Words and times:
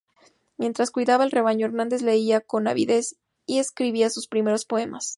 Mientras 0.57 0.89
cuidaba 0.89 1.25
el 1.25 1.29
rebaño, 1.29 1.67
Hernández 1.67 2.01
leía 2.01 2.41
con 2.41 2.67
avidez 2.67 3.17
y 3.45 3.59
escribía 3.59 4.09
sus 4.09 4.27
primeros 4.27 4.65
poemas. 4.65 5.09